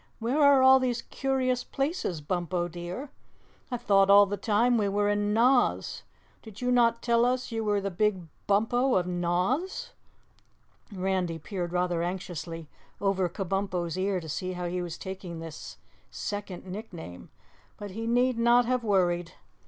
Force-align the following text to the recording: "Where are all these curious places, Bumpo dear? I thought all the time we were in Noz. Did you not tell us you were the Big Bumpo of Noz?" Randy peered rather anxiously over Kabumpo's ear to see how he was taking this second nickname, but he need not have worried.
"Where 0.17 0.41
are 0.41 0.63
all 0.63 0.79
these 0.79 1.03
curious 1.03 1.63
places, 1.63 2.21
Bumpo 2.21 2.67
dear? 2.67 3.11
I 3.69 3.77
thought 3.77 4.09
all 4.09 4.25
the 4.25 4.35
time 4.35 4.75
we 4.79 4.89
were 4.89 5.07
in 5.07 5.31
Noz. 5.31 6.01
Did 6.41 6.59
you 6.59 6.71
not 6.71 7.03
tell 7.03 7.23
us 7.23 7.51
you 7.51 7.63
were 7.63 7.79
the 7.79 7.91
Big 7.91 8.23
Bumpo 8.47 8.95
of 8.95 9.05
Noz?" 9.05 9.91
Randy 10.91 11.37
peered 11.37 11.71
rather 11.71 12.01
anxiously 12.01 12.67
over 12.99 13.29
Kabumpo's 13.29 13.95
ear 13.95 14.19
to 14.19 14.27
see 14.27 14.53
how 14.53 14.65
he 14.65 14.81
was 14.81 14.97
taking 14.97 15.37
this 15.37 15.77
second 16.09 16.65
nickname, 16.65 17.29
but 17.77 17.91
he 17.91 18.07
need 18.07 18.39
not 18.39 18.65
have 18.65 18.83
worried. 18.83 19.33